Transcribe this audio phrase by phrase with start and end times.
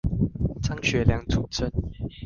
[0.63, 1.71] 張學良主政